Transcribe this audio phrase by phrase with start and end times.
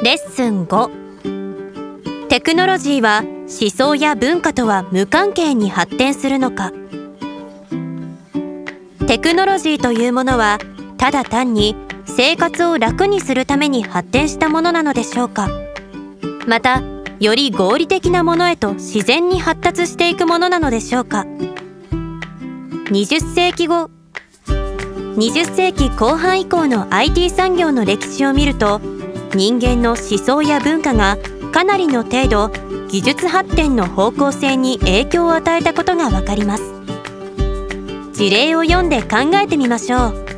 [0.00, 6.72] レッスン5テクノロジーは思想や文化とは無関係に発展するのか。
[9.08, 10.58] テクノロジーというものは
[10.98, 11.74] ただ単に
[12.04, 15.50] 生活を楽にするために発展したものなのでしょうか。
[16.46, 16.80] また
[17.18, 21.26] より合理的なものへと自然に発達していくものなのでしょうか。
[22.92, 23.90] 20世紀後。
[25.16, 28.80] 20世紀後半以降の IT 産業の歴史を見ると
[29.34, 31.18] 人間の思想や文化が
[31.52, 32.48] かなりの程度
[32.88, 36.62] 技術発展の方向性に影響を与えたことがわかります。
[38.12, 40.37] 事例を読んで考えてみましょう。